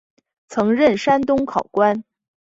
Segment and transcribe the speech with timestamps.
[0.47, 2.03] 曾任山东考官。